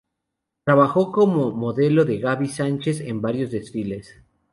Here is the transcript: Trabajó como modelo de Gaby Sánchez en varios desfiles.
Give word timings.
Trabajó 0.65 1.11
como 1.11 1.51
modelo 1.51 2.05
de 2.05 2.17
Gaby 2.17 2.47
Sánchez 2.47 3.01
en 3.01 3.21
varios 3.21 3.51
desfiles. 3.51 4.19